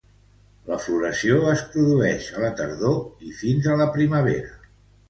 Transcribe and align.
La 0.69 0.77
floració 0.85 1.35
es 1.53 1.61
produïx 1.75 2.31
a 2.39 2.43
la 2.47 2.51
tardor 2.63 3.29
i 3.31 3.39
fins 3.45 3.71
a 3.73 3.79
la 3.85 3.93
primavera. 4.01 4.57